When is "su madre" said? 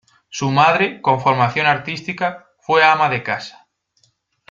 0.29-0.99